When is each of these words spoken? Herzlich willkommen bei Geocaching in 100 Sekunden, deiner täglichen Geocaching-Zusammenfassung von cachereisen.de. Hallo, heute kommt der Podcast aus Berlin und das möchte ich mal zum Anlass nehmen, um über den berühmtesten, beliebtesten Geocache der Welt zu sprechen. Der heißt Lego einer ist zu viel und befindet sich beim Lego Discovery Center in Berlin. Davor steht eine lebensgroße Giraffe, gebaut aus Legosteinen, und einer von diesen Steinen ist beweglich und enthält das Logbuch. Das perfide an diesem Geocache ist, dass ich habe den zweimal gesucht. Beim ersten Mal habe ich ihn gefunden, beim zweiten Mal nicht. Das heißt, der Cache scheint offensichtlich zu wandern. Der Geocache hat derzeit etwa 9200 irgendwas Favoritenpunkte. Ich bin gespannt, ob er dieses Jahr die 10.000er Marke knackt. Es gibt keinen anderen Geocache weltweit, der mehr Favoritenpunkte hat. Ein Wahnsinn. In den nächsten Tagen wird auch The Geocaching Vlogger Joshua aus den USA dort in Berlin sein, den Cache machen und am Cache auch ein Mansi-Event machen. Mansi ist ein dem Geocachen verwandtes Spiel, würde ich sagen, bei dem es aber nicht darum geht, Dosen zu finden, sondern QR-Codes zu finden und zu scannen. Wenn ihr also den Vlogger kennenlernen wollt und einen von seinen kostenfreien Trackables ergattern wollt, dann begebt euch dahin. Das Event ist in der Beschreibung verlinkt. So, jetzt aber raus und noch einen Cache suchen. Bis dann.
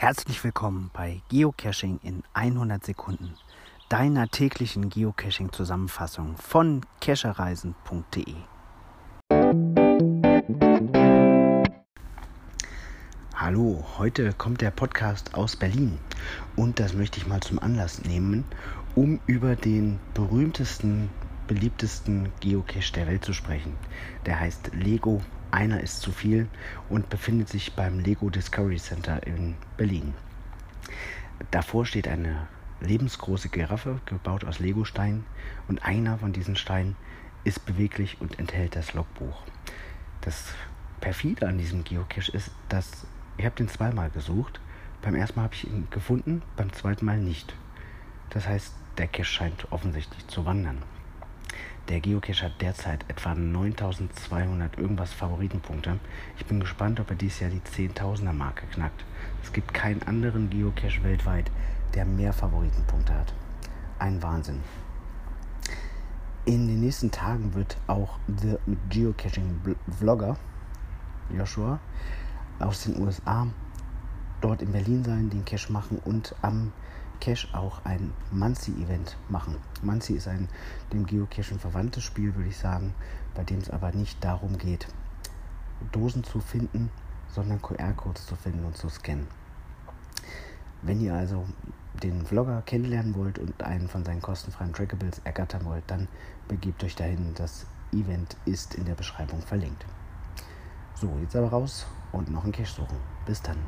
Herzlich 0.00 0.44
willkommen 0.44 0.92
bei 0.92 1.22
Geocaching 1.28 1.98
in 2.04 2.22
100 2.32 2.86
Sekunden, 2.86 3.34
deiner 3.88 4.28
täglichen 4.28 4.90
Geocaching-Zusammenfassung 4.90 6.36
von 6.36 6.82
cachereisen.de. 7.00 8.36
Hallo, 13.34 13.84
heute 13.98 14.32
kommt 14.34 14.60
der 14.60 14.70
Podcast 14.70 15.34
aus 15.34 15.56
Berlin 15.56 15.98
und 16.54 16.78
das 16.78 16.94
möchte 16.94 17.18
ich 17.18 17.26
mal 17.26 17.40
zum 17.40 17.58
Anlass 17.58 18.04
nehmen, 18.04 18.44
um 18.94 19.18
über 19.26 19.56
den 19.56 19.98
berühmtesten, 20.14 21.10
beliebtesten 21.48 22.30
Geocache 22.38 22.92
der 22.92 23.08
Welt 23.08 23.24
zu 23.24 23.32
sprechen. 23.32 23.74
Der 24.24 24.38
heißt 24.38 24.70
Lego 24.74 25.20
einer 25.50 25.80
ist 25.80 26.00
zu 26.00 26.12
viel 26.12 26.48
und 26.88 27.08
befindet 27.08 27.48
sich 27.48 27.74
beim 27.74 27.98
Lego 27.98 28.30
Discovery 28.30 28.76
Center 28.76 29.26
in 29.26 29.56
Berlin. 29.76 30.14
Davor 31.50 31.86
steht 31.86 32.06
eine 32.06 32.46
lebensgroße 32.80 33.48
Giraffe, 33.48 34.00
gebaut 34.06 34.44
aus 34.44 34.58
Legosteinen, 34.58 35.24
und 35.66 35.84
einer 35.84 36.18
von 36.18 36.32
diesen 36.32 36.56
Steinen 36.56 36.96
ist 37.44 37.64
beweglich 37.66 38.20
und 38.20 38.38
enthält 38.38 38.76
das 38.76 38.94
Logbuch. 38.94 39.42
Das 40.20 40.52
perfide 41.00 41.48
an 41.48 41.58
diesem 41.58 41.84
Geocache 41.84 42.32
ist, 42.32 42.50
dass 42.68 43.06
ich 43.36 43.44
habe 43.44 43.56
den 43.56 43.68
zweimal 43.68 44.10
gesucht. 44.10 44.60
Beim 45.00 45.14
ersten 45.14 45.38
Mal 45.38 45.44
habe 45.44 45.54
ich 45.54 45.64
ihn 45.64 45.86
gefunden, 45.90 46.42
beim 46.56 46.72
zweiten 46.72 47.04
Mal 47.04 47.18
nicht. 47.18 47.54
Das 48.30 48.46
heißt, 48.46 48.74
der 48.98 49.06
Cache 49.06 49.24
scheint 49.24 49.70
offensichtlich 49.70 50.26
zu 50.26 50.44
wandern. 50.44 50.82
Der 51.88 52.00
Geocache 52.00 52.44
hat 52.44 52.60
derzeit 52.60 53.02
etwa 53.08 53.34
9200 53.34 54.76
irgendwas 54.76 55.14
Favoritenpunkte. 55.14 55.98
Ich 56.36 56.44
bin 56.44 56.60
gespannt, 56.60 57.00
ob 57.00 57.08
er 57.08 57.16
dieses 57.16 57.40
Jahr 57.40 57.50
die 57.50 57.60
10.000er 57.60 58.34
Marke 58.34 58.66
knackt. 58.66 59.06
Es 59.42 59.54
gibt 59.54 59.72
keinen 59.72 60.02
anderen 60.02 60.50
Geocache 60.50 61.02
weltweit, 61.02 61.50
der 61.94 62.04
mehr 62.04 62.34
Favoritenpunkte 62.34 63.14
hat. 63.14 63.32
Ein 63.98 64.22
Wahnsinn. 64.22 64.60
In 66.44 66.68
den 66.68 66.80
nächsten 66.80 67.10
Tagen 67.10 67.54
wird 67.54 67.78
auch 67.86 68.18
The 68.26 68.58
Geocaching 68.90 69.58
Vlogger 69.98 70.36
Joshua 71.30 71.80
aus 72.58 72.84
den 72.84 73.00
USA 73.00 73.46
dort 74.42 74.60
in 74.60 74.72
Berlin 74.72 75.04
sein, 75.04 75.30
den 75.30 75.46
Cache 75.46 75.72
machen 75.72 75.98
und 76.04 76.34
am 76.42 76.72
Cache 77.20 77.48
auch 77.52 77.84
ein 77.84 78.12
Mansi-Event 78.30 79.16
machen. 79.28 79.56
Mansi 79.82 80.14
ist 80.14 80.28
ein 80.28 80.48
dem 80.92 81.06
Geocachen 81.06 81.58
verwandtes 81.58 82.04
Spiel, 82.04 82.34
würde 82.34 82.48
ich 82.48 82.58
sagen, 82.58 82.94
bei 83.34 83.44
dem 83.44 83.58
es 83.58 83.70
aber 83.70 83.92
nicht 83.92 84.24
darum 84.24 84.58
geht, 84.58 84.88
Dosen 85.92 86.24
zu 86.24 86.40
finden, 86.40 86.90
sondern 87.28 87.62
QR-Codes 87.62 88.26
zu 88.26 88.36
finden 88.36 88.64
und 88.64 88.76
zu 88.76 88.88
scannen. 88.88 89.26
Wenn 90.82 91.00
ihr 91.00 91.14
also 91.14 91.44
den 92.02 92.24
Vlogger 92.24 92.62
kennenlernen 92.62 93.14
wollt 93.14 93.38
und 93.38 93.62
einen 93.62 93.88
von 93.88 94.04
seinen 94.04 94.22
kostenfreien 94.22 94.72
Trackables 94.72 95.20
ergattern 95.24 95.64
wollt, 95.64 95.84
dann 95.88 96.08
begebt 96.46 96.82
euch 96.84 96.94
dahin. 96.94 97.34
Das 97.34 97.66
Event 97.92 98.36
ist 98.44 98.74
in 98.74 98.84
der 98.84 98.94
Beschreibung 98.94 99.40
verlinkt. 99.42 99.84
So, 100.94 101.18
jetzt 101.20 101.36
aber 101.36 101.48
raus 101.48 101.86
und 102.12 102.30
noch 102.30 102.44
einen 102.44 102.52
Cache 102.52 102.72
suchen. 102.72 102.98
Bis 103.26 103.42
dann. 103.42 103.58